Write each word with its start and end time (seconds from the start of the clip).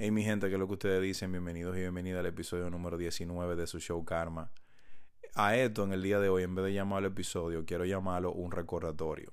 Hey 0.00 0.12
mi 0.12 0.22
gente, 0.22 0.46
¿qué 0.46 0.54
es 0.54 0.60
lo 0.60 0.68
que 0.68 0.74
ustedes 0.74 1.02
dicen? 1.02 1.32
Bienvenidos 1.32 1.76
y 1.76 1.80
bienvenidas 1.80 2.20
al 2.20 2.26
episodio 2.26 2.70
número 2.70 2.96
19 2.96 3.56
de 3.56 3.66
su 3.66 3.80
show 3.80 4.04
Karma. 4.04 4.52
A 5.34 5.56
esto 5.56 5.82
en 5.82 5.92
el 5.92 6.02
día 6.02 6.20
de 6.20 6.28
hoy, 6.28 6.44
en 6.44 6.54
vez 6.54 6.66
de 6.66 6.72
llamarlo 6.72 7.08
episodio, 7.08 7.64
quiero 7.64 7.84
llamarlo 7.84 8.30
un 8.30 8.52
recordatorio. 8.52 9.32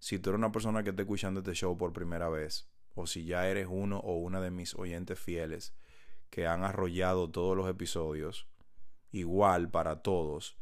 Si 0.00 0.18
tú 0.18 0.30
eres 0.30 0.38
una 0.38 0.50
persona 0.50 0.82
que 0.82 0.90
está 0.90 1.02
escuchando 1.02 1.38
este 1.38 1.54
show 1.54 1.78
por 1.78 1.92
primera 1.92 2.28
vez, 2.28 2.68
o 2.96 3.06
si 3.06 3.24
ya 3.24 3.48
eres 3.48 3.68
uno 3.70 4.00
o 4.00 4.16
una 4.16 4.40
de 4.40 4.50
mis 4.50 4.74
oyentes 4.74 5.16
fieles 5.16 5.76
que 6.28 6.48
han 6.48 6.64
arrollado 6.64 7.30
todos 7.30 7.56
los 7.56 7.70
episodios, 7.70 8.48
igual 9.12 9.70
para 9.70 10.02
todos, 10.02 10.58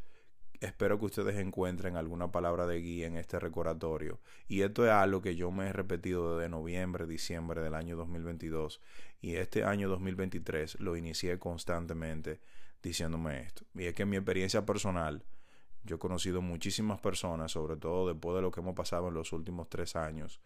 espero 0.63 0.99
que 0.99 1.07
ustedes 1.07 1.37
encuentren 1.37 1.97
alguna 1.97 2.31
palabra 2.31 2.67
de 2.67 2.81
guía 2.81 3.07
en 3.07 3.17
este 3.17 3.39
recordatorio. 3.39 4.21
Y 4.49 4.63
esto 4.63 4.85
es 4.85 4.93
algo 4.93 5.21
que 5.21 5.35
yo 5.35 5.51
me 5.51 5.67
he 5.67 5.73
repetido 5.73 6.39
desde 6.39 6.49
noviembre, 6.49 7.07
diciembre 7.07 7.61
del 7.61 7.75
año 7.75 7.97
2022. 7.97 8.81
Y 9.21 9.35
este 9.35 9.65
año 9.65 9.89
2023 9.89 10.81
lo 10.81 10.97
inicié 10.97 11.39
constantemente 11.39 12.41
diciéndome 12.83 13.41
esto. 13.41 13.65
Y 13.75 13.85
es 13.85 13.95
que 13.95 14.03
en 14.03 14.11
mi 14.11 14.17
experiencia 14.17 14.65
personal, 14.65 15.25
yo 15.85 15.97
he 15.97 15.99
conocido 15.99 16.41
muchísimas 16.41 17.01
personas, 17.01 17.53
sobre 17.53 17.77
todo 17.77 18.09
después 18.09 18.37
de 18.37 18.43
lo 18.43 18.51
que 18.53 18.61
hemos 18.61 18.75
pasado 18.75 19.09
en 19.09 19.15
los 19.15 19.33
últimos 19.33 19.69
tres 19.69 19.97
años, 19.97 20.41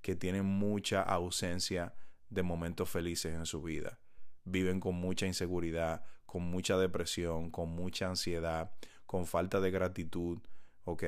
que 0.00 0.14
tienen 0.14 0.44
mucha 0.44 1.02
ausencia 1.02 1.94
de 2.30 2.42
momentos 2.42 2.88
felices 2.88 3.34
en 3.34 3.46
su 3.46 3.62
vida. 3.62 3.98
Viven 4.44 4.78
con 4.78 4.94
mucha 4.94 5.26
inseguridad, 5.26 6.04
con 6.24 6.42
mucha 6.42 6.76
depresión, 6.78 7.50
con 7.50 7.70
mucha 7.70 8.08
ansiedad, 8.08 8.70
con 9.16 9.24
falta 9.24 9.60
de 9.60 9.70
gratitud, 9.70 10.40
¿ok? 10.84 11.02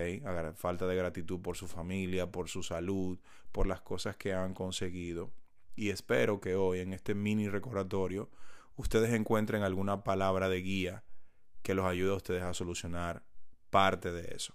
Falta 0.56 0.86
de 0.86 0.96
gratitud 0.96 1.42
por 1.42 1.58
su 1.58 1.68
familia, 1.68 2.32
por 2.32 2.48
su 2.48 2.62
salud, 2.62 3.18
por 3.52 3.66
las 3.66 3.82
cosas 3.82 4.16
que 4.16 4.32
han 4.32 4.54
conseguido. 4.54 5.30
Y 5.76 5.90
espero 5.90 6.40
que 6.40 6.54
hoy, 6.54 6.78
en 6.80 6.94
este 6.94 7.14
mini 7.14 7.50
recordatorio, 7.50 8.30
ustedes 8.76 9.12
encuentren 9.12 9.62
alguna 9.62 10.04
palabra 10.04 10.48
de 10.48 10.62
guía 10.62 11.04
que 11.60 11.74
los 11.74 11.84
ayude 11.84 12.12
a 12.12 12.16
ustedes 12.16 12.42
a 12.44 12.54
solucionar 12.54 13.24
parte 13.68 14.10
de 14.10 14.34
eso. 14.34 14.54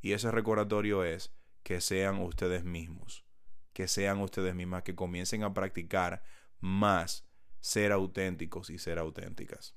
Y 0.00 0.12
ese 0.12 0.30
recordatorio 0.30 1.04
es 1.04 1.34
que 1.62 1.82
sean 1.82 2.18
ustedes 2.22 2.64
mismos, 2.64 3.26
que 3.74 3.88
sean 3.88 4.22
ustedes 4.22 4.54
mismas, 4.54 4.84
que 4.84 4.94
comiencen 4.94 5.42
a 5.42 5.52
practicar 5.52 6.22
más 6.60 7.26
ser 7.60 7.92
auténticos 7.92 8.70
y 8.70 8.78
ser 8.78 8.98
auténticas 8.98 9.74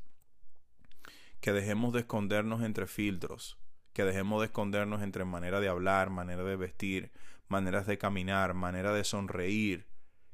que 1.44 1.52
dejemos 1.52 1.92
de 1.92 2.00
escondernos 2.00 2.64
entre 2.64 2.88
filtros, 2.88 3.60
que 3.92 4.06
dejemos 4.06 4.40
de 4.40 4.46
escondernos 4.46 5.02
entre 5.02 5.26
manera 5.26 5.60
de 5.60 5.68
hablar, 5.68 6.10
manera 6.10 6.42
de 6.42 6.56
vestir, 6.56 7.12
maneras 7.50 7.86
de 7.86 7.98
caminar, 7.98 8.54
manera 8.54 8.94
de 8.94 9.04
sonreír, 9.04 9.86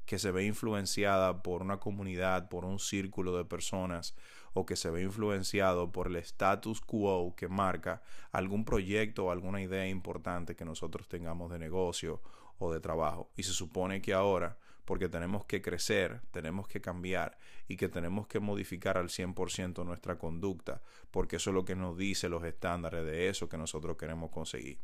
que 0.04 0.20
se 0.20 0.30
ve 0.30 0.44
influenciada 0.44 1.42
por 1.42 1.62
una 1.62 1.80
comunidad, 1.80 2.48
por 2.48 2.64
un 2.64 2.78
círculo 2.78 3.36
de 3.36 3.44
personas, 3.44 4.14
o 4.52 4.66
que 4.66 4.76
se 4.76 4.88
ve 4.90 5.02
influenciado 5.02 5.90
por 5.90 6.06
el 6.06 6.14
status 6.14 6.80
quo 6.80 7.34
que 7.34 7.48
marca 7.48 8.02
algún 8.30 8.64
proyecto 8.64 9.24
o 9.24 9.30
alguna 9.32 9.60
idea 9.60 9.88
importante 9.88 10.54
que 10.54 10.64
nosotros 10.64 11.08
tengamos 11.08 11.50
de 11.50 11.58
negocio 11.58 12.22
o 12.58 12.72
de 12.72 12.78
trabajo. 12.78 13.32
Y 13.34 13.42
se 13.42 13.52
supone 13.52 14.00
que 14.00 14.14
ahora 14.14 14.59
porque 14.84 15.08
tenemos 15.08 15.44
que 15.44 15.62
crecer, 15.62 16.20
tenemos 16.30 16.68
que 16.68 16.80
cambiar 16.80 17.38
y 17.68 17.76
que 17.76 17.88
tenemos 17.88 18.26
que 18.26 18.40
modificar 18.40 18.98
al 18.98 19.08
100% 19.08 19.84
nuestra 19.84 20.18
conducta, 20.18 20.82
porque 21.10 21.36
eso 21.36 21.50
es 21.50 21.54
lo 21.54 21.64
que 21.64 21.76
nos 21.76 21.96
dice 21.96 22.28
los 22.28 22.44
estándares 22.44 23.04
de 23.04 23.28
eso 23.28 23.48
que 23.48 23.58
nosotros 23.58 23.96
queremos 23.96 24.30
conseguir. 24.30 24.80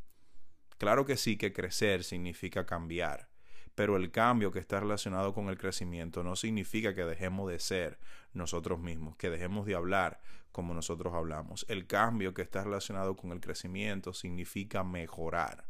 Claro 0.78 1.06
que 1.06 1.16
sí 1.16 1.36
que 1.36 1.52
crecer 1.52 2.04
significa 2.04 2.66
cambiar, 2.66 3.28
pero 3.74 3.96
el 3.96 4.10
cambio 4.10 4.52
que 4.52 4.58
está 4.58 4.80
relacionado 4.80 5.34
con 5.34 5.48
el 5.48 5.58
crecimiento 5.58 6.22
no 6.22 6.36
significa 6.36 6.94
que 6.94 7.04
dejemos 7.04 7.50
de 7.50 7.58
ser 7.58 7.98
nosotros 8.32 8.78
mismos, 8.78 9.16
que 9.16 9.30
dejemos 9.30 9.66
de 9.66 9.74
hablar 9.74 10.20
como 10.52 10.72
nosotros 10.72 11.12
hablamos. 11.12 11.66
El 11.68 11.86
cambio 11.86 12.32
que 12.32 12.42
está 12.42 12.64
relacionado 12.64 13.16
con 13.16 13.32
el 13.32 13.40
crecimiento 13.40 14.14
significa 14.14 14.84
mejorar, 14.84 15.66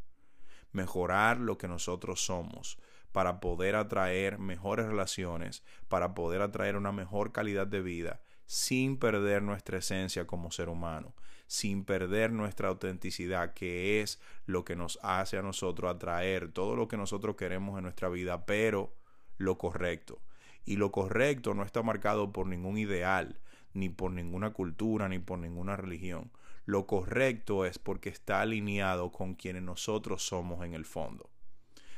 mejorar 0.70 1.38
lo 1.38 1.58
que 1.58 1.66
nosotros 1.66 2.24
somos, 2.24 2.78
para 3.12 3.40
poder 3.40 3.76
atraer 3.76 4.38
mejores 4.38 4.86
relaciones, 4.86 5.62
para 5.88 6.14
poder 6.14 6.42
atraer 6.42 6.76
una 6.76 6.92
mejor 6.92 7.32
calidad 7.32 7.66
de 7.66 7.80
vida, 7.80 8.20
sin 8.46 8.98
perder 8.98 9.42
nuestra 9.42 9.78
esencia 9.78 10.26
como 10.26 10.50
ser 10.50 10.68
humano, 10.68 11.14
sin 11.46 11.84
perder 11.84 12.32
nuestra 12.32 12.68
autenticidad, 12.68 13.54
que 13.54 14.00
es 14.00 14.20
lo 14.46 14.64
que 14.64 14.76
nos 14.76 14.98
hace 15.02 15.38
a 15.38 15.42
nosotros 15.42 15.94
atraer 15.94 16.52
todo 16.52 16.76
lo 16.76 16.88
que 16.88 16.96
nosotros 16.96 17.36
queremos 17.36 17.76
en 17.76 17.84
nuestra 17.84 18.08
vida, 18.08 18.46
pero 18.46 18.94
lo 19.38 19.58
correcto. 19.58 20.20
Y 20.64 20.76
lo 20.76 20.90
correcto 20.90 21.54
no 21.54 21.62
está 21.62 21.82
marcado 21.82 22.32
por 22.32 22.46
ningún 22.46 22.78
ideal, 22.78 23.38
ni 23.72 23.88
por 23.88 24.10
ninguna 24.10 24.52
cultura, 24.52 25.08
ni 25.08 25.18
por 25.18 25.38
ninguna 25.38 25.76
religión. 25.76 26.32
Lo 26.64 26.86
correcto 26.86 27.64
es 27.64 27.78
porque 27.78 28.08
está 28.08 28.40
alineado 28.40 29.12
con 29.12 29.34
quienes 29.34 29.62
nosotros 29.62 30.26
somos 30.26 30.64
en 30.64 30.74
el 30.74 30.84
fondo. 30.84 31.30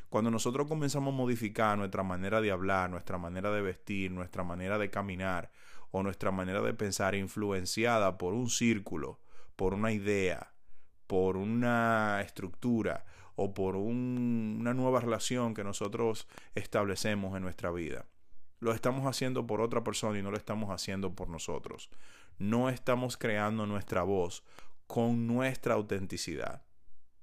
Cuando 0.09 0.31
nosotros 0.31 0.67
comenzamos 0.67 1.13
a 1.13 1.17
modificar 1.17 1.77
nuestra 1.77 2.03
manera 2.03 2.41
de 2.41 2.51
hablar, 2.51 2.89
nuestra 2.89 3.19
manera 3.19 3.51
de 3.51 3.61
vestir, 3.61 4.11
nuestra 4.11 4.43
manera 4.43 4.79
de 4.79 4.91
caminar 4.91 5.51
o 5.91 6.03
nuestra 6.03 6.31
manera 6.31 6.63
de 6.63 6.73
pensar 6.73 7.15
influenciada 7.15 8.17
por 8.17 8.33
un 8.33 8.49
círculo, 8.49 9.21
por 9.55 9.75
una 9.75 9.93
idea, 9.93 10.55
por 11.07 11.37
una 11.37 12.23
estructura 12.23 13.05
o 13.37 13.53
por 13.53 13.77
una 13.77 14.73
nueva 14.73 15.01
relación 15.01 15.53
que 15.53 15.63
nosotros 15.63 16.27
establecemos 16.55 17.37
en 17.37 17.43
nuestra 17.43 17.71
vida. 17.71 18.07
Lo 18.61 18.73
estamos 18.73 19.07
haciendo 19.07 19.47
por 19.47 19.61
otra 19.61 19.85
persona 19.85 20.19
y 20.19 20.23
no 20.23 20.31
lo 20.31 20.39
estamos 20.39 20.71
haciendo 20.71 21.15
por 21.15 21.29
nosotros. 21.29 21.91
No 22.39 22.71
estamos 22.71 23.19
creando 23.19 23.67
nuestra 23.67 24.05
voz 24.05 24.43
con 24.87 25.27
nuestra 25.27 25.75
autenticidad 25.75 26.63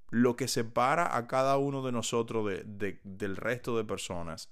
lo 0.10 0.36
que 0.36 0.48
separa 0.48 1.18
a 1.18 1.28
cada 1.28 1.58
uno 1.58 1.82
de 1.82 1.92
nosotros 1.92 2.52
del 2.66 3.36
resto 3.36 3.78
de 3.78 3.84
personas 3.84 4.50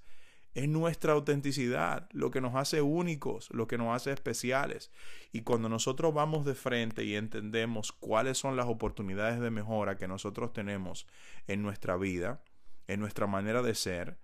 es 0.54 0.68
nuestra 0.68 1.12
autenticidad, 1.14 2.08
lo 2.12 2.30
que 2.30 2.40
nos 2.40 2.54
hace 2.54 2.80
únicos, 2.80 3.48
lo 3.50 3.66
que 3.66 3.76
nos 3.76 3.94
hace 3.94 4.12
especiales. 4.12 4.92
Y 5.32 5.42
cuando 5.42 5.68
nosotros 5.68 6.14
vamos 6.14 6.44
de 6.44 6.54
frente 6.54 7.04
y 7.04 7.16
entendemos 7.16 7.90
cuáles 7.90 8.38
son 8.38 8.56
las 8.56 8.66
oportunidades 8.66 9.40
de 9.40 9.50
mejora 9.50 9.96
que 9.96 10.06
nosotros 10.06 10.52
tenemos 10.52 11.08
en 11.48 11.62
nuestra 11.62 11.96
vida, 11.96 12.40
en 12.86 13.00
nuestra 13.00 13.26
manera 13.26 13.62
de 13.62 13.74
ser, 13.74 14.16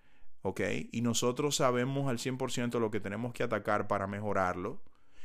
¿ok? 0.42 0.60
Y 0.92 1.00
nosotros 1.02 1.56
sabemos 1.56 2.08
al 2.08 2.18
100% 2.18 2.78
lo 2.78 2.92
que 2.92 3.00
tenemos 3.00 3.32
que 3.32 3.42
atacar 3.42 3.88
para 3.88 4.06
mejorarlo 4.06 4.80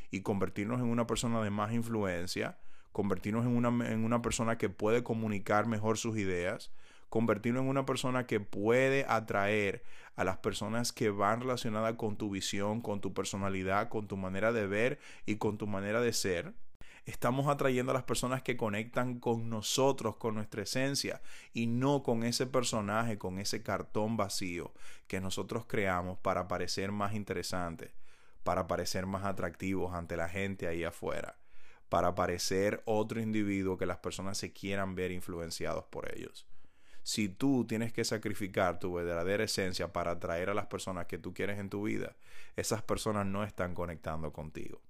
y 0.09 0.21
convertirnos 0.21 0.79
en 0.79 0.87
una 0.87 1.05
persona 1.05 1.43
de 1.43 1.51
más 1.51 1.71
influencia, 1.71 2.57
convertirnos 2.95 3.45
en 3.45 3.57
una, 3.57 3.91
en 3.91 4.05
una 4.05 4.21
persona 4.21 4.57
que 4.57 4.69
puede 4.69 5.03
comunicar 5.03 5.67
mejor 5.67 5.97
sus 5.97 6.17
ideas, 6.17 6.71
convertirnos 7.09 7.63
en 7.63 7.67
una 7.67 7.85
persona 7.85 8.25
que 8.25 8.39
puede 8.39 9.05
atraer 9.09 9.83
a 10.15 10.23
las 10.23 10.37
personas 10.37 10.93
que 10.93 11.09
van 11.09 11.41
relacionadas 11.41 11.95
con 11.95 12.15
tu 12.15 12.29
visión, 12.29 12.79
con 12.79 13.01
tu 13.01 13.13
personalidad, 13.13 13.89
con 13.89 14.07
tu 14.07 14.15
manera 14.15 14.53
de 14.53 14.65
ver 14.65 14.97
y 15.25 15.35
con 15.35 15.57
tu 15.57 15.67
manera 15.67 15.99
de 15.99 16.13
ser. 16.13 16.53
Estamos 17.05 17.49
atrayendo 17.49 17.91
a 17.91 17.95
las 17.95 18.05
personas 18.05 18.41
que 18.41 18.55
conectan 18.55 19.19
con 19.19 19.49
nosotros, 19.49 20.15
con 20.15 20.35
nuestra 20.35 20.63
esencia, 20.63 21.21
y 21.51 21.67
no 21.67 22.01
con 22.01 22.23
ese 22.23 22.47
personaje, 22.47 23.17
con 23.17 23.39
ese 23.39 23.61
cartón 23.61 24.15
vacío 24.15 24.71
que 25.09 25.19
nosotros 25.19 25.65
creamos 25.67 26.17
para 26.19 26.47
parecer 26.47 26.93
más 26.93 27.13
interesantes, 27.13 27.91
para 28.45 28.67
parecer 28.67 29.05
más 29.05 29.25
atractivos 29.25 29.93
ante 29.93 30.15
la 30.15 30.29
gente 30.29 30.69
ahí 30.69 30.85
afuera 30.85 31.35
para 31.89 32.15
parecer 32.15 32.81
otro 32.85 33.21
individuo 33.21 33.77
que 33.77 33.85
las 33.85 33.97
personas 33.97 34.37
se 34.37 34.51
quieran 34.51 34.95
ver 34.95 35.11
influenciados 35.11 35.85
por 35.85 36.11
ellos. 36.15 36.47
Si 37.03 37.29
tú 37.29 37.65
tienes 37.67 37.93
que 37.93 38.03
sacrificar 38.03 38.79
tu 38.79 38.93
verdadera 38.93 39.43
esencia 39.43 39.93
para 39.93 40.11
atraer 40.11 40.49
a 40.49 40.55
las 40.55 40.65
personas 40.65 41.05
que 41.05 41.19
tú 41.19 41.33
quieres 41.33 41.59
en 41.59 41.69
tu 41.69 41.83
vida, 41.83 42.15
esas 42.55 42.81
personas 42.81 43.27
no 43.27 43.43
están 43.43 43.75
conectando 43.75 44.33
contigo. 44.33 44.81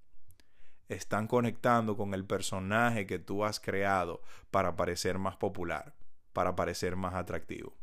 Están 0.88 1.26
conectando 1.26 1.96
con 1.96 2.14
el 2.14 2.24
personaje 2.24 3.06
que 3.06 3.18
tú 3.18 3.44
has 3.44 3.60
creado 3.60 4.22
para 4.50 4.76
parecer 4.76 5.18
más 5.18 5.36
popular, 5.36 5.94
para 6.32 6.56
parecer 6.56 6.96
más 6.96 7.14
atractivo. 7.14 7.76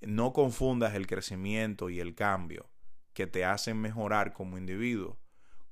No 0.00 0.32
confundas 0.32 0.94
el 0.94 1.06
crecimiento 1.06 1.90
y 1.90 2.00
el 2.00 2.14
cambio 2.14 2.70
que 3.12 3.26
te 3.26 3.44
hacen 3.44 3.78
mejorar 3.78 4.32
como 4.32 4.56
individuo 4.56 5.18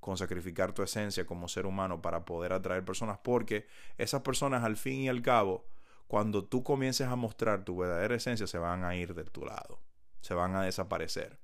con 0.09 0.17
sacrificar 0.17 0.73
tu 0.73 0.83
esencia 0.83 1.27
como 1.27 1.49
ser 1.49 1.67
humano 1.67 2.01
para 2.01 2.25
poder 2.25 2.55
atraer 2.55 2.83
personas, 2.83 3.19
porque 3.23 3.67
esas 3.99 4.23
personas 4.23 4.65
al 4.65 4.79
fin 4.79 5.01
y 5.01 5.09
al 5.11 5.21
cabo, 5.21 5.67
cuando 6.07 6.47
tú 6.47 6.63
comiences 6.63 7.09
a 7.09 7.15
mostrar 7.15 7.63
tu 7.63 7.77
verdadera 7.77 8.15
esencia, 8.15 8.47
se 8.47 8.57
van 8.57 8.85
a 8.85 8.97
ir 8.97 9.13
de 9.13 9.25
tu 9.25 9.45
lado, 9.45 9.83
se 10.23 10.33
van 10.33 10.57
a 10.57 10.63
desaparecer. 10.63 11.39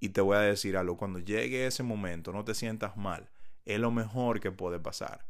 Y 0.00 0.08
te 0.08 0.20
voy 0.20 0.36
a 0.36 0.40
decir 0.40 0.76
algo, 0.76 0.96
cuando 0.96 1.20
llegue 1.20 1.68
ese 1.68 1.84
momento, 1.84 2.32
no 2.32 2.44
te 2.44 2.56
sientas 2.56 2.96
mal, 2.96 3.30
es 3.64 3.78
lo 3.78 3.92
mejor 3.92 4.40
que 4.40 4.50
puede 4.50 4.80
pasar. 4.80 5.24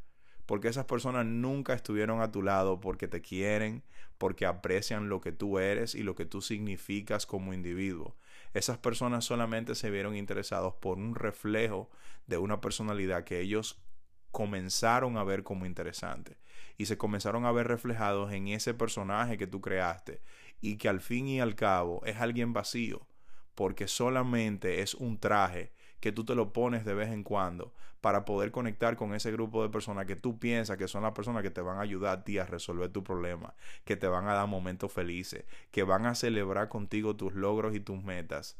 Porque 0.46 0.68
esas 0.68 0.86
personas 0.86 1.26
nunca 1.26 1.74
estuvieron 1.74 2.22
a 2.22 2.32
tu 2.32 2.40
lado 2.40 2.80
porque 2.80 3.08
te 3.08 3.20
quieren, 3.20 3.82
porque 4.16 4.46
aprecian 4.46 5.10
lo 5.10 5.20
que 5.20 5.32
tú 5.32 5.58
eres 5.58 5.94
y 5.94 6.02
lo 6.02 6.14
que 6.14 6.24
tú 6.24 6.40
significas 6.40 7.26
como 7.26 7.52
individuo. 7.52 8.16
Esas 8.54 8.78
personas 8.78 9.24
solamente 9.24 9.74
se 9.74 9.90
vieron 9.90 10.16
interesados 10.16 10.74
por 10.74 10.96
un 10.96 11.14
reflejo 11.14 11.90
de 12.26 12.38
una 12.38 12.60
personalidad 12.60 13.24
que 13.24 13.40
ellos 13.40 13.82
comenzaron 14.30 15.16
a 15.16 15.24
ver 15.24 15.42
como 15.42 15.66
interesante 15.66 16.38
y 16.76 16.86
se 16.86 16.96
comenzaron 16.96 17.44
a 17.44 17.52
ver 17.52 17.68
reflejados 17.68 18.32
en 18.32 18.48
ese 18.48 18.72
personaje 18.74 19.36
que 19.38 19.46
tú 19.46 19.60
creaste 19.60 20.22
y 20.60 20.76
que 20.76 20.88
al 20.88 21.00
fin 21.00 21.26
y 21.28 21.40
al 21.40 21.54
cabo 21.54 22.02
es 22.04 22.16
alguien 22.16 22.52
vacío 22.52 23.06
porque 23.54 23.86
solamente 23.86 24.82
es 24.82 24.94
un 24.94 25.18
traje 25.18 25.72
que 26.04 26.12
tú 26.12 26.22
te 26.22 26.34
lo 26.34 26.52
pones 26.52 26.84
de 26.84 26.92
vez 26.92 27.08
en 27.08 27.22
cuando 27.22 27.72
para 28.02 28.26
poder 28.26 28.50
conectar 28.50 28.94
con 28.94 29.14
ese 29.14 29.32
grupo 29.32 29.62
de 29.62 29.70
personas 29.70 30.04
que 30.04 30.16
tú 30.16 30.38
piensas 30.38 30.76
que 30.76 30.86
son 30.86 31.02
las 31.02 31.12
personas 31.12 31.42
que 31.42 31.50
te 31.50 31.62
van 31.62 31.78
a 31.78 31.80
ayudar 31.80 32.18
a 32.18 32.24
ti 32.24 32.36
a 32.36 32.44
resolver 32.44 32.90
tu 32.90 33.02
problema, 33.02 33.54
que 33.86 33.96
te 33.96 34.06
van 34.06 34.28
a 34.28 34.34
dar 34.34 34.46
momentos 34.46 34.92
felices, 34.92 35.46
que 35.70 35.82
van 35.82 36.04
a 36.04 36.14
celebrar 36.14 36.68
contigo 36.68 37.16
tus 37.16 37.32
logros 37.32 37.74
y 37.74 37.80
tus 37.80 38.04
metas 38.04 38.58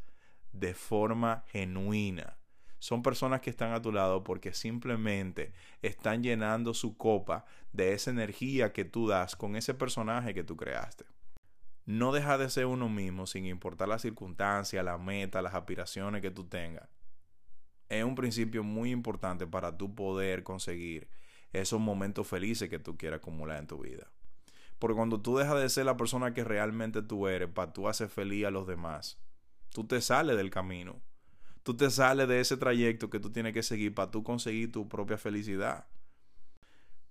de 0.55 0.73
forma 0.73 1.45
genuina. 1.49 2.39
Son 2.79 3.03
personas 3.03 3.43
que 3.43 3.51
están 3.51 3.75
a 3.75 3.83
tu 3.83 3.93
lado 3.93 4.25
porque 4.25 4.55
simplemente 4.55 5.53
están 5.83 6.23
llenando 6.23 6.73
su 6.73 6.97
copa 6.97 7.45
de 7.75 7.93
esa 7.93 8.11
energía 8.11 8.73
que 8.73 8.87
tú 8.87 9.07
das 9.07 9.37
con 9.37 9.55
ese 9.55 9.75
personaje 9.75 10.33
que 10.33 10.45
tú 10.45 10.57
creaste. 10.57 11.05
No 11.85 12.11
deja 12.11 12.39
de 12.39 12.49
ser 12.49 12.65
uno 12.65 12.89
mismo 12.89 13.27
sin 13.27 13.45
importar 13.45 13.89
las 13.89 14.01
circunstancias, 14.01 14.83
la 14.83 14.97
meta, 14.97 15.43
las 15.43 15.53
aspiraciones 15.53 16.23
que 16.23 16.31
tú 16.31 16.45
tengas 16.45 16.89
es 17.99 18.05
un 18.05 18.15
principio 18.15 18.63
muy 18.63 18.91
importante 18.91 19.47
para 19.47 19.77
tú 19.77 19.95
poder 19.95 20.43
conseguir 20.43 21.09
esos 21.53 21.81
momentos 21.81 22.27
felices 22.27 22.69
que 22.69 22.79
tú 22.79 22.97
quieras 22.97 23.19
acumular 23.19 23.59
en 23.59 23.67
tu 23.67 23.79
vida. 23.79 24.11
Porque 24.79 24.97
cuando 24.97 25.21
tú 25.21 25.37
dejas 25.37 25.61
de 25.61 25.69
ser 25.69 25.87
la 25.87 25.97
persona 25.97 26.35
que 26.35 26.45
realmente 26.45 27.03
tú 27.03 27.29
eres 27.29 27.49
para 27.49 27.73
tú 27.73 27.89
hacer 27.89 28.09
feliz 28.09 28.45
a 28.45 28.51
los 28.51 28.67
demás, 28.67 29.19
tú 29.71 29.85
te 29.87 30.01
sales 30.01 30.37
del 30.37 30.51
camino. 30.51 31.01
Tú 31.63 31.75
te 31.75 31.91
sales 31.91 32.29
de 32.29 32.41
ese 32.41 32.59
trayecto 32.59 33.09
que 33.09 33.21
tú 33.21 33.31
tienes 33.31 33.55
que 33.55 33.63
seguir 33.63 33.95
para 33.95 34.11
tú 34.11 34.23
conseguir 34.23 34.71
tu 34.71 34.87
propia 34.87 35.17
felicidad. 35.17 35.87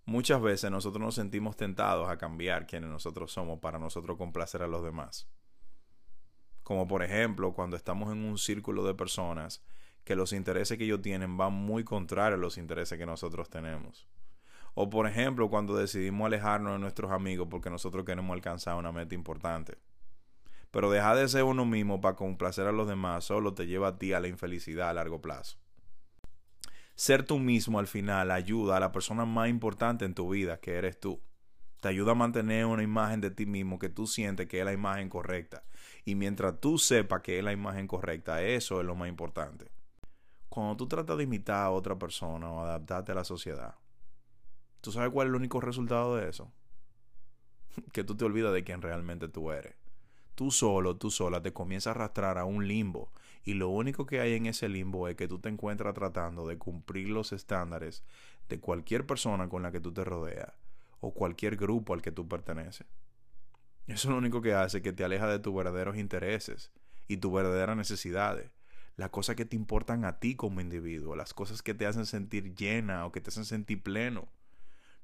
Muchas 0.06 0.42
veces 0.42 0.70
nosotros 0.70 1.02
nos 1.02 1.16
sentimos 1.16 1.56
tentados 1.56 2.10
a 2.10 2.18
cambiar 2.18 2.68
quienes 2.68 2.90
nosotros 2.90 3.32
somos 3.32 3.60
para 3.60 3.80
nosotros 3.80 4.18
complacer 4.18 4.62
a 4.62 4.68
los 4.68 4.84
demás. 4.84 5.28
Como 6.62 6.88
por 6.88 7.02
ejemplo 7.02 7.54
cuando 7.54 7.76
estamos 7.76 8.12
en 8.12 8.24
un 8.24 8.38
círculo 8.38 8.84
de 8.84 8.94
personas 8.94 9.64
que 10.04 10.16
los 10.16 10.34
intereses 10.34 10.78
que 10.78 10.84
ellos 10.84 11.02
tienen 11.02 11.38
van 11.38 11.54
muy 11.54 11.84
contrarios 11.84 12.38
a 12.38 12.42
los 12.42 12.58
intereses 12.58 12.98
que 12.98 13.06
nosotros 13.06 13.50
tenemos. 13.50 14.08
O 14.76 14.90
por 14.90 15.08
ejemplo, 15.08 15.50
cuando 15.50 15.76
decidimos 15.76 16.26
alejarnos 16.26 16.74
de 16.74 16.80
nuestros 16.80 17.12
amigos 17.12 17.48
porque 17.50 17.70
nosotros 17.70 18.06
queremos 18.06 18.34
alcanzar 18.34 18.76
una 18.76 18.92
meta 18.92 19.16
importante. 19.16 19.78
Pero 20.72 20.90
dejar 20.90 21.18
de 21.18 21.28
ser 21.28 21.44
uno 21.44 21.66
mismo 21.66 22.02
para 22.02 22.16
complacer 22.16 22.66
a 22.68 22.72
los 22.72 22.88
demás 22.88 23.26
solo 23.26 23.54
te 23.54 23.68
lleva 23.68 23.90
a 23.90 23.98
ti 23.98 24.14
a 24.14 24.20
la 24.20 24.28
infelicidad 24.28 24.90
a 24.90 24.94
largo 24.94 25.22
plazo. 25.22 25.58
Ser 26.96 27.24
tú 27.24 27.38
mismo 27.38 27.80
al 27.80 27.88
final 27.88 28.32
ayuda 28.32 28.78
a 28.78 28.80
la 28.80 28.92
persona 28.92 29.26
más 29.26 29.50
importante 29.50 30.06
en 30.06 30.16
tu 30.16 30.30
vida, 30.30 30.60
que 30.60 30.76
eres 30.76 31.00
tú. 31.00 31.22
Te 31.80 31.90
ayuda 31.90 32.12
a 32.12 32.16
mantener 32.16 32.66
una 32.66 32.82
imagen 32.82 33.22
de 33.22 33.30
ti 33.30 33.46
mismo 33.46 33.78
que 33.78 33.90
tú 33.90 34.08
sientes 34.08 34.48
que 34.48 34.60
es 34.60 34.66
la 34.66 34.74
imagen 34.74 35.10
correcta. 35.10 35.64
Y 36.06 36.16
mientras 36.16 36.60
tú 36.60 36.78
sepas 36.78 37.22
que 37.22 37.38
es 37.38 37.44
la 37.44 37.52
imagen 37.52 37.88
correcta, 37.88 38.42
eso 38.42 38.80
es 38.80 38.86
lo 38.86 38.96
más 38.96 39.10
importante 39.10 39.83
cuando 40.54 40.78
tú 40.78 40.88
tratas 40.88 41.18
de 41.18 41.24
imitar 41.24 41.66
a 41.66 41.72
otra 41.72 41.98
persona 41.98 42.48
o 42.52 42.60
adaptarte 42.60 43.12
a 43.12 43.16
la 43.16 43.24
sociedad, 43.24 43.74
¿tú 44.82 44.92
sabes 44.92 45.10
cuál 45.10 45.26
es 45.26 45.30
el 45.32 45.36
único 45.38 45.60
resultado 45.60 46.16
de 46.16 46.30
eso? 46.30 46.52
que 47.92 48.04
tú 48.04 48.16
te 48.16 48.24
olvidas 48.24 48.54
de 48.54 48.64
quién 48.64 48.84
realmente 48.84 49.28
tú 49.28 49.52
eres. 49.52 49.74
Tú 50.36 50.52
solo, 50.52 50.96
tú 50.96 51.10
sola 51.10 51.42
te 51.42 51.54
comienzas 51.54 51.88
a 51.88 51.92
arrastrar 51.96 52.38
a 52.38 52.46
un 52.46 52.68
limbo 52.68 53.12
y 53.44 53.56
lo 53.56 53.70
único 53.70 54.06
que 54.06 54.20
hay 54.20 54.34
en 54.34 54.46
ese 54.46 54.70
limbo 54.70 55.08
es 55.08 55.16
que 55.16 55.28
tú 55.28 55.40
te 55.40 55.50
encuentras 55.50 55.96
tratando 55.96 56.46
de 56.46 56.60
cumplir 56.60 57.10
los 57.10 57.32
estándares 57.32 58.04
de 58.48 58.60
cualquier 58.60 59.08
persona 59.08 59.50
con 59.50 59.64
la 59.64 59.72
que 59.72 59.80
tú 59.80 59.92
te 59.92 60.04
rodeas 60.04 60.54
o 61.00 61.16
cualquier 61.16 61.56
grupo 61.56 61.96
al 61.96 62.04
que 62.04 62.12
tú 62.12 62.28
perteneces. 62.28 62.86
Eso 63.88 64.08
es 64.08 64.12
lo 64.12 64.18
único 64.18 64.44
que 64.44 64.54
hace 64.54 64.84
que 64.84 64.94
te 64.94 65.04
aleja 65.04 65.26
de 65.26 65.40
tus 65.40 65.56
verdaderos 65.56 65.98
intereses 65.98 66.72
y 67.08 67.18
tus 67.18 67.34
verdaderas 67.34 67.76
necesidades 67.76 68.52
las 68.96 69.10
cosas 69.10 69.36
que 69.36 69.46
te 69.46 69.56
importan 69.56 70.06
a 70.06 70.20
ti 70.20 70.36
como 70.36 70.62
individuo, 70.62 71.16
las 71.16 71.34
cosas 71.34 71.62
que 71.62 71.74
te 71.74 71.86
hacen 71.86 72.06
sentir 72.06 72.56
llena 72.56 73.06
o 73.06 73.12
que 73.12 73.22
te 73.22 73.30
hacen 73.30 73.46
sentir 73.46 73.82
pleno, 73.82 74.28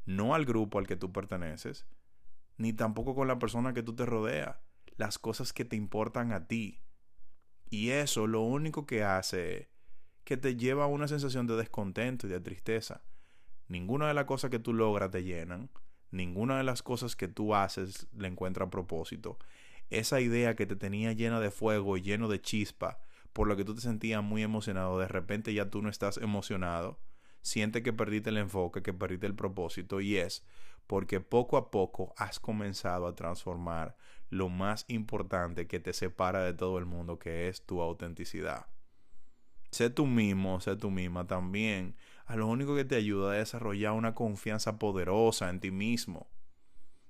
no 0.06 0.36
al 0.36 0.45
grupo 0.45 0.80
al 0.80 0.88
que 0.88 0.95
tú 0.95 1.12
perteneces, 1.12 1.86
ni 2.57 2.74
tampoco 2.74 3.15
con 3.15 3.27
la 3.27 3.39
persona 3.39 3.74
que 3.74 3.83
tú 3.83 3.95
te 3.95 4.06
rodeas, 4.06 4.57
las 4.97 5.18
cosas 5.18 5.53
que 5.53 5.65
te 5.65 5.75
importan 5.75 6.33
a 6.33 6.47
ti. 6.47 6.81
Y 7.69 7.89
eso 7.89 8.27
lo 8.27 8.41
único 8.41 8.86
que 8.86 9.03
hace 9.03 9.69
que 10.24 10.38
te 10.38 10.56
lleva 10.56 10.83
a 10.83 10.88
una 10.88 11.07
sensación 11.07 11.47
de 11.47 11.56
descontento 11.56 12.27
y 12.27 12.30
de 12.30 12.39
tristeza. 12.39 13.01
Ninguna 13.68 14.07
de 14.07 14.13
las 14.13 14.25
cosas 14.25 14.51
que 14.51 14.59
tú 14.59 14.74
logras 14.74 15.09
te 15.09 15.24
llenan, 15.24 15.69
ninguna 16.12 16.57
de 16.57 16.63
las 16.63 16.83
cosas 16.83 17.15
que 17.15 17.27
tú 17.27 17.56
haces 17.56 18.07
le 18.15 18.27
encuentra 18.27 18.69
propósito. 18.69 19.39
Esa 19.89 20.21
idea 20.21 20.56
que 20.56 20.65
te 20.65 20.75
tenía 20.75 21.13
llena 21.13 21.39
de 21.39 21.50
fuego 21.50 21.97
y 21.97 22.01
lleno 22.01 22.27
de 22.27 22.42
chispa, 22.42 23.00
por 23.39 23.47
lo 23.47 23.56
que 23.56 23.63
tú 23.63 23.74
te 23.74 23.80
sentías 23.80 24.21
muy 24.21 24.44
emocionado, 24.44 25.00
de 25.00 25.07
repente 25.07 25.53
ya 25.53 25.69
tú 25.69 25.81
no 25.81 25.88
estás 25.88 26.18
emocionado, 26.18 27.00
siente 27.41 27.81
que 27.81 27.94
perdiste 27.94 28.31
el 28.31 28.38
enfoque, 28.38 28.83
que 28.83 28.91
perdiste 28.94 29.27
el 29.27 29.33
propósito 29.33 30.01
y 30.01 30.18
es 30.18 30.45
porque 30.88 31.21
poco 31.21 31.56
a 31.56 31.71
poco 31.71 32.13
has 32.18 32.37
comenzado 32.37 33.07
a 33.07 33.16
transformar 33.16 33.95
lo 34.30 34.49
más 34.49 34.83
importante 34.90 35.68
que 35.68 35.80
te 35.80 35.94
separa 35.94 36.44
de 36.44 36.54
todo 36.54 36.80
el 36.80 36.85
mundo, 36.85 37.18
que 37.18 37.47
es 37.47 37.66
tu 37.66 37.81
autenticidad. 37.81 38.66
Sé 39.71 39.90
tú 39.90 40.06
mismo, 40.06 40.59
sé 40.59 40.75
tú 40.75 40.92
misma 40.92 41.25
también. 41.25 41.95
A 42.25 42.35
lo 42.35 42.45
único 42.45 42.75
que 42.75 42.83
te 42.83 42.97
ayuda 42.97 43.31
a 43.31 43.37
desarrollar 43.37 43.94
una 43.94 44.16
confianza 44.16 44.78
poderosa 44.78 45.49
en 45.49 45.61
ti 45.61 45.71
mismo. 45.71 46.28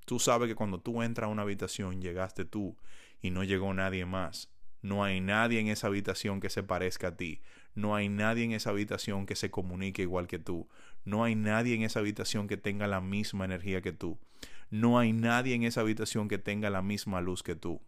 Tú 0.06 0.20
sabes 0.20 0.48
que 0.48 0.54
cuando 0.54 0.80
tú 0.80 1.02
entras 1.02 1.28
a 1.28 1.32
una 1.32 1.42
habitación 1.42 2.04
llegaste 2.04 2.46
tú 2.46 2.78
y 3.20 3.32
no 3.32 3.44
llegó 3.44 3.74
nadie 3.74 4.06
más. 4.06 4.52
No 4.82 5.04
hay 5.04 5.20
nadie 5.20 5.60
en 5.60 5.68
esa 5.68 5.88
habitación 5.88 6.40
que 6.40 6.50
se 6.50 6.64
parezca 6.64 7.10
a 7.10 7.18
ti. 7.18 7.42
No 7.76 7.96
hay 7.96 8.08
nadie 8.08 8.46
en 8.46 8.54
esa 8.54 8.70
habitación 8.70 9.26
que 9.26 9.36
se 9.36 9.52
comunique 9.52 10.04
igual 10.04 10.28
que 10.28 10.40
tú. 10.40 10.70
No 11.04 11.24
hay 11.24 11.36
nadie 11.36 11.76
en 11.76 11.84
esa 11.84 12.00
habitación 12.00 12.48
que 12.48 12.58
tenga 12.58 12.88
la 12.88 13.02
misma 13.02 13.46
energía 13.46 13.82
que 13.82 13.92
tú. 13.92 14.20
No 14.70 14.98
hay 14.98 15.12
nadie 15.12 15.56
en 15.56 15.64
esa 15.64 15.82
habitación 15.82 16.30
que 16.30 16.38
tenga 16.38 16.70
la 16.70 16.82
misma 16.82 17.20
luz 17.20 17.44
que 17.44 17.56
tú. 17.56 17.82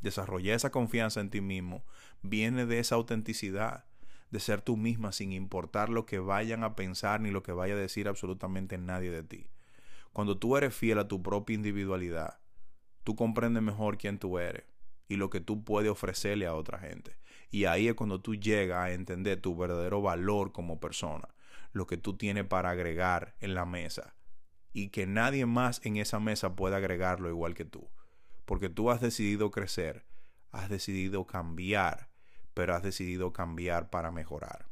Desarrollar 0.00 0.56
esa 0.56 0.70
confianza 0.70 1.20
en 1.20 1.30
ti 1.30 1.40
mismo 1.40 1.84
viene 2.22 2.64
de 2.64 2.78
esa 2.78 2.94
autenticidad, 2.94 3.84
de 4.30 4.40
ser 4.40 4.62
tú 4.62 4.76
misma 4.76 5.12
sin 5.12 5.32
importar 5.32 5.88
lo 5.88 6.06
que 6.06 6.18
vayan 6.18 6.64
a 6.64 6.74
pensar 6.74 7.20
ni 7.20 7.30
lo 7.30 7.42
que 7.42 7.52
vaya 7.52 7.74
a 7.74 7.78
decir 7.78 8.08
absolutamente 8.08 8.78
nadie 8.78 9.10
de 9.10 9.22
ti. 9.22 9.50
Cuando 10.12 10.38
tú 10.38 10.56
eres 10.56 10.74
fiel 10.74 10.98
a 10.98 11.08
tu 11.08 11.22
propia 11.22 11.54
individualidad, 11.54 12.38
tú 13.04 13.14
comprendes 13.14 13.62
mejor 13.62 13.98
quién 13.98 14.18
tú 14.18 14.38
eres 14.38 14.64
y 15.08 15.16
lo 15.16 15.30
que 15.30 15.40
tú 15.40 15.64
puedes 15.64 15.90
ofrecerle 15.90 16.46
a 16.46 16.54
otra 16.54 16.78
gente. 16.78 17.16
Y 17.50 17.64
ahí 17.64 17.88
es 17.88 17.94
cuando 17.94 18.20
tú 18.20 18.34
llegas 18.34 18.78
a 18.78 18.92
entender 18.92 19.40
tu 19.40 19.56
verdadero 19.56 20.02
valor 20.02 20.52
como 20.52 20.80
persona, 20.80 21.28
lo 21.72 21.86
que 21.86 21.96
tú 21.96 22.16
tienes 22.16 22.44
para 22.44 22.70
agregar 22.70 23.34
en 23.40 23.54
la 23.54 23.64
mesa 23.64 24.14
y 24.72 24.88
que 24.88 25.06
nadie 25.06 25.46
más 25.46 25.80
en 25.84 25.96
esa 25.96 26.18
mesa 26.18 26.56
pueda 26.56 26.78
agregarlo 26.78 27.28
igual 27.28 27.54
que 27.54 27.64
tú. 27.64 27.88
Porque 28.44 28.68
tú 28.68 28.90
has 28.90 29.00
decidido 29.00 29.50
crecer, 29.50 30.04
has 30.52 30.68
decidido 30.68 31.26
cambiar, 31.26 32.10
pero 32.54 32.74
has 32.74 32.82
decidido 32.82 33.32
cambiar 33.32 33.90
para 33.90 34.10
mejorar. 34.10 34.68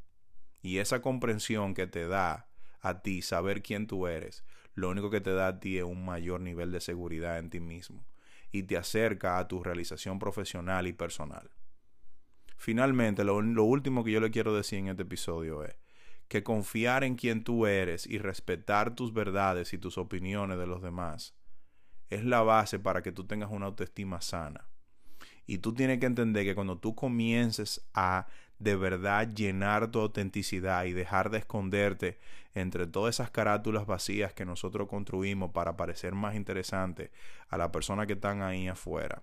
Y 0.63 0.79
esa 0.79 1.01
comprensión 1.03 1.75
que 1.75 1.87
te 1.87 2.07
da 2.07 2.49
a 2.81 3.03
ti 3.03 3.23
saber 3.23 3.63
quién 3.63 3.87
tú 3.87 4.07
eres, 4.07 4.45
lo 4.75 4.91
único 4.91 5.11
que 5.11 5.21
te 5.21 5.33
da 5.33 5.49
a 5.49 5.61
ti 5.61 5.79
es 5.79 5.85
un 5.85 6.05
mayor 6.05 6.41
nivel 6.41 6.73
de 6.73 6.81
seguridad 6.81 7.39
en 7.39 7.51
ti 7.51 7.61
mismo 7.61 8.05
y 8.55 8.63
te 8.63 8.77
acerca 8.77 9.39
a 9.39 9.49
tu 9.49 9.65
realización 9.65 10.21
profesional 10.21 10.87
y 10.87 10.93
personal. 10.93 11.51
Finalmente, 12.57 13.25
lo, 13.25 13.35
último 13.35 14.05
que 14.05 14.13
yo 14.13 14.21
le 14.21 14.31
quiero 14.31 14.55
decir 14.55 14.79
en 14.79 14.87
este 14.87 15.03
episodio 15.03 15.65
es 15.65 15.75
que 16.29 16.45
confiar 16.45 17.03
en 17.03 17.17
quien 17.17 17.43
tú 17.43 17.67
eres 17.67 18.07
y 18.07 18.19
respetar 18.19 18.95
tus 18.95 19.13
verdades 19.13 19.73
y 19.73 19.79
tus 19.79 19.99
opiniones 19.99 20.57
de 20.57 20.69
los 20.69 20.83
demás 20.83 21.35
es 22.11 22.25
la 22.25 22.43
base 22.43 22.79
para 22.79 23.03
que 23.03 23.11
tú 23.11 23.27
tengas 23.27 23.51
una 23.51 23.67
autoestima 23.67 24.21
sana. 24.21 24.69
Y 25.47 25.59
tú 25.59 25.75
tienes 25.75 25.99
que 25.99 26.07
entender 26.07 26.45
que 26.45 26.55
cuando 26.55 26.79
tú 26.79 26.95
comiences 26.95 27.85
a 27.93 28.29
de 28.59 28.77
verdad 28.77 29.29
llenar 29.35 29.91
tu 29.91 30.01
autenticidad 30.01 30.85
y 30.85 30.93
dejar 30.93 31.31
de 31.31 31.39
esconderte 31.39 32.19
entre 32.55 32.87
todas 32.87 33.17
esas 33.17 33.31
carátulas 33.31 33.87
vacías 33.87 34.33
que 34.33 34.45
nosotros 34.45 34.89
construimos 34.89 35.51
para 35.51 35.77
parecer 35.77 36.15
más 36.15 36.35
interesante 36.35 37.11
a 37.49 37.59
la 37.59 37.73
persona 37.73 38.07
que 38.07 38.13
están 38.15 38.43
ahí 38.43 38.69
afuera, 38.69 39.23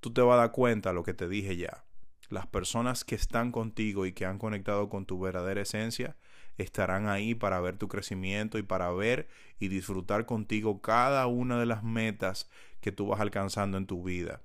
tú 0.00 0.12
te 0.12 0.20
vas 0.20 0.34
a 0.34 0.40
dar 0.40 0.52
cuenta 0.52 0.92
lo 0.92 1.02
que 1.02 1.14
te 1.14 1.28
dije 1.28 1.56
ya. 1.56 1.84
Las 2.28 2.46
personas 2.46 3.04
que 3.04 3.14
están 3.14 3.52
contigo 3.52 4.04
y 4.04 4.12
que 4.12 4.26
han 4.26 4.38
conectado 4.38 4.88
con 4.88 5.06
tu 5.06 5.18
verdadera 5.20 5.60
esencia 5.60 6.16
estarán 6.58 7.08
ahí 7.08 7.34
para 7.34 7.60
ver 7.60 7.76
tu 7.76 7.86
crecimiento 7.88 8.58
y 8.58 8.62
para 8.62 8.90
ver 8.90 9.28
y 9.58 9.68
disfrutar 9.68 10.26
contigo 10.26 10.80
cada 10.80 11.26
una 11.28 11.58
de 11.58 11.66
las 11.66 11.82
metas 11.84 12.50
que 12.80 12.92
tú 12.92 13.06
vas 13.06 13.20
alcanzando 13.20 13.78
en 13.78 13.86
tu 13.86 14.02
vida 14.02 14.42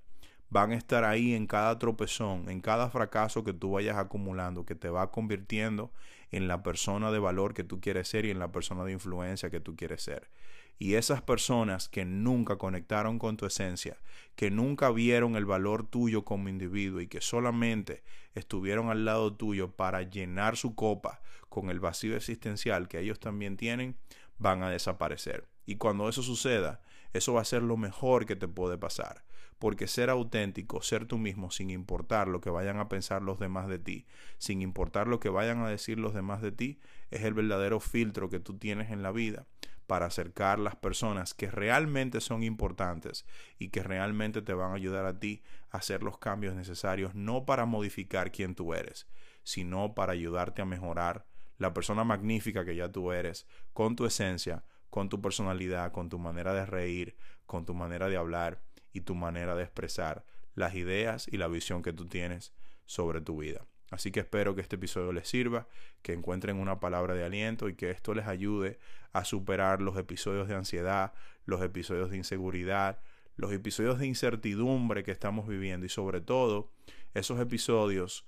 van 0.51 0.73
a 0.73 0.75
estar 0.75 1.05
ahí 1.05 1.33
en 1.33 1.47
cada 1.47 1.79
tropezón, 1.79 2.49
en 2.49 2.59
cada 2.59 2.89
fracaso 2.89 3.45
que 3.45 3.53
tú 3.53 3.71
vayas 3.71 3.97
acumulando, 3.97 4.65
que 4.65 4.75
te 4.75 4.89
va 4.89 5.09
convirtiendo 5.09 5.93
en 6.29 6.49
la 6.49 6.61
persona 6.61 7.09
de 7.09 7.19
valor 7.19 7.53
que 7.53 7.63
tú 7.63 7.79
quieres 7.79 8.09
ser 8.09 8.25
y 8.25 8.31
en 8.31 8.39
la 8.39 8.51
persona 8.51 8.83
de 8.83 8.91
influencia 8.91 9.49
que 9.49 9.61
tú 9.61 9.77
quieres 9.77 10.03
ser. 10.03 10.29
Y 10.77 10.95
esas 10.95 11.21
personas 11.21 11.87
que 11.87 12.03
nunca 12.03 12.57
conectaron 12.57 13.17
con 13.17 13.37
tu 13.37 13.45
esencia, 13.45 13.97
que 14.35 14.51
nunca 14.51 14.91
vieron 14.91 15.37
el 15.37 15.45
valor 15.45 15.87
tuyo 15.87 16.25
como 16.25 16.49
individuo 16.49 16.99
y 16.99 17.07
que 17.07 17.21
solamente 17.21 18.03
estuvieron 18.33 18.89
al 18.89 19.05
lado 19.05 19.33
tuyo 19.33 19.71
para 19.71 20.01
llenar 20.01 20.57
su 20.57 20.75
copa 20.75 21.21
con 21.47 21.69
el 21.69 21.79
vacío 21.79 22.15
existencial 22.15 22.89
que 22.89 22.99
ellos 22.99 23.21
también 23.21 23.55
tienen, 23.55 23.95
van 24.37 24.63
a 24.63 24.69
desaparecer. 24.69 25.47
Y 25.65 25.77
cuando 25.77 26.09
eso 26.09 26.23
suceda, 26.23 26.81
eso 27.13 27.33
va 27.33 27.41
a 27.41 27.45
ser 27.45 27.61
lo 27.61 27.77
mejor 27.77 28.25
que 28.25 28.35
te 28.35 28.49
puede 28.49 28.77
pasar 28.77 29.23
porque 29.61 29.85
ser 29.85 30.09
auténtico, 30.09 30.81
ser 30.81 31.05
tú 31.05 31.19
mismo, 31.19 31.51
sin 31.51 31.69
importar 31.69 32.27
lo 32.27 32.41
que 32.41 32.49
vayan 32.49 32.79
a 32.79 32.89
pensar 32.89 33.21
los 33.21 33.37
demás 33.37 33.67
de 33.67 33.77
ti, 33.77 34.07
sin 34.39 34.59
importar 34.63 35.07
lo 35.07 35.19
que 35.19 35.29
vayan 35.29 35.61
a 35.61 35.69
decir 35.69 35.99
los 35.99 36.15
demás 36.15 36.41
de 36.41 36.51
ti, 36.51 36.79
es 37.11 37.21
el 37.21 37.35
verdadero 37.35 37.79
filtro 37.79 38.27
que 38.27 38.39
tú 38.39 38.57
tienes 38.57 38.89
en 38.89 39.03
la 39.03 39.11
vida 39.11 39.45
para 39.85 40.07
acercar 40.07 40.57
las 40.57 40.75
personas 40.77 41.35
que 41.35 41.51
realmente 41.51 42.21
son 42.21 42.41
importantes 42.41 43.23
y 43.59 43.69
que 43.69 43.83
realmente 43.83 44.41
te 44.41 44.55
van 44.55 44.71
a 44.71 44.77
ayudar 44.77 45.05
a 45.05 45.19
ti 45.19 45.43
a 45.69 45.77
hacer 45.77 46.01
los 46.01 46.17
cambios 46.17 46.55
necesarios, 46.55 47.13
no 47.13 47.45
para 47.45 47.67
modificar 47.67 48.31
quién 48.31 48.55
tú 48.55 48.73
eres, 48.73 49.05
sino 49.43 49.93
para 49.93 50.13
ayudarte 50.13 50.63
a 50.63 50.65
mejorar 50.65 51.27
la 51.59 51.71
persona 51.71 52.03
magnífica 52.03 52.65
que 52.65 52.75
ya 52.75 52.91
tú 52.91 53.11
eres, 53.11 53.45
con 53.73 53.95
tu 53.95 54.07
esencia, 54.07 54.63
con 54.89 55.07
tu 55.07 55.21
personalidad, 55.21 55.91
con 55.91 56.09
tu 56.09 56.17
manera 56.17 56.51
de 56.51 56.65
reír, 56.65 57.15
con 57.45 57.63
tu 57.63 57.75
manera 57.75 58.09
de 58.09 58.17
hablar 58.17 58.63
y 58.93 59.01
tu 59.01 59.15
manera 59.15 59.55
de 59.55 59.63
expresar 59.63 60.25
las 60.55 60.75
ideas 60.75 61.27
y 61.31 61.37
la 61.37 61.47
visión 61.47 61.81
que 61.81 61.93
tú 61.93 62.07
tienes 62.07 62.53
sobre 62.85 63.21
tu 63.21 63.37
vida. 63.37 63.65
Así 63.89 64.11
que 64.11 64.21
espero 64.21 64.55
que 64.55 64.61
este 64.61 64.77
episodio 64.77 65.11
les 65.11 65.27
sirva, 65.27 65.67
que 66.01 66.13
encuentren 66.13 66.57
una 66.57 66.79
palabra 66.79 67.13
de 67.13 67.25
aliento 67.25 67.67
y 67.67 67.75
que 67.75 67.91
esto 67.91 68.13
les 68.13 68.25
ayude 68.25 68.79
a 69.11 69.25
superar 69.25 69.81
los 69.81 69.97
episodios 69.97 70.47
de 70.47 70.55
ansiedad, 70.55 71.13
los 71.45 71.61
episodios 71.61 72.09
de 72.09 72.17
inseguridad, 72.17 73.01
los 73.35 73.51
episodios 73.51 73.99
de 73.99 74.07
incertidumbre 74.07 75.03
que 75.03 75.11
estamos 75.11 75.47
viviendo 75.47 75.85
y 75.85 75.89
sobre 75.89 76.21
todo 76.21 76.71
esos 77.13 77.39
episodios 77.41 78.25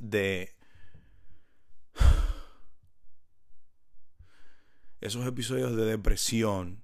de 0.00 0.56
esos 5.00 5.24
episodios 5.24 5.76
de 5.76 5.84
depresión 5.84 6.82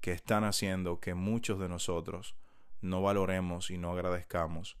que 0.00 0.12
están 0.12 0.44
haciendo 0.44 1.00
que 1.00 1.14
muchos 1.14 1.58
de 1.58 1.68
nosotros 1.68 2.36
no 2.80 3.02
valoremos 3.02 3.70
y 3.70 3.78
no 3.78 3.92
agradezcamos 3.92 4.76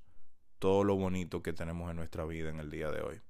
todo 0.58 0.84
lo 0.84 0.96
bonito 0.96 1.42
que 1.42 1.52
tenemos 1.52 1.90
en 1.90 1.96
nuestra 1.96 2.24
vida 2.24 2.50
en 2.50 2.60
el 2.60 2.70
día 2.70 2.90
de 2.90 3.02
hoy. 3.02 3.20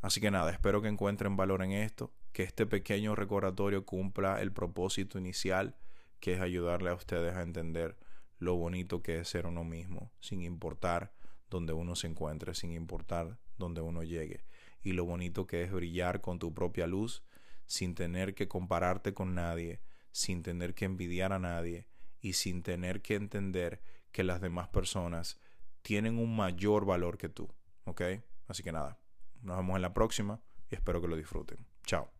Así 0.00 0.20
que 0.20 0.30
nada, 0.30 0.50
espero 0.50 0.82
que 0.82 0.88
encuentren 0.88 1.36
valor 1.36 1.62
en 1.62 1.72
esto, 1.72 2.12
que 2.32 2.42
este 2.42 2.66
pequeño 2.66 3.14
recordatorio 3.14 3.86
cumpla 3.86 4.42
el 4.42 4.52
propósito 4.52 5.18
inicial, 5.18 5.76
que 6.20 6.34
es 6.34 6.40
ayudarle 6.40 6.90
a 6.90 6.94
ustedes 6.94 7.34
a 7.36 7.42
entender 7.42 7.96
lo 8.38 8.56
bonito 8.56 9.02
que 9.02 9.20
es 9.20 9.28
ser 9.28 9.46
uno 9.46 9.64
mismo, 9.64 10.12
sin 10.20 10.42
importar 10.42 11.12
donde 11.48 11.72
uno 11.72 11.94
se 11.96 12.08
encuentre, 12.08 12.54
sin 12.54 12.72
importar 12.72 13.38
donde 13.56 13.80
uno 13.80 14.02
llegue, 14.02 14.44
y 14.82 14.92
lo 14.92 15.04
bonito 15.04 15.46
que 15.46 15.62
es 15.62 15.72
brillar 15.72 16.20
con 16.20 16.38
tu 16.38 16.52
propia 16.52 16.86
luz, 16.86 17.22
sin 17.66 17.94
tener 17.94 18.34
que 18.34 18.48
compararte 18.48 19.14
con 19.14 19.34
nadie, 19.34 19.80
sin 20.14 20.44
tener 20.44 20.74
que 20.74 20.84
envidiar 20.84 21.32
a 21.32 21.40
nadie 21.40 21.88
y 22.20 22.34
sin 22.34 22.62
tener 22.62 23.02
que 23.02 23.16
entender 23.16 23.82
que 24.12 24.22
las 24.22 24.40
demás 24.40 24.68
personas 24.68 25.40
tienen 25.82 26.18
un 26.18 26.36
mayor 26.36 26.86
valor 26.86 27.18
que 27.18 27.28
tú. 27.28 27.52
¿Ok? 27.84 28.00
Así 28.46 28.62
que 28.62 28.70
nada, 28.70 29.00
nos 29.42 29.56
vemos 29.56 29.74
en 29.74 29.82
la 29.82 29.92
próxima 29.92 30.40
y 30.70 30.76
espero 30.76 31.02
que 31.02 31.08
lo 31.08 31.16
disfruten. 31.16 31.66
Chao. 31.84 32.13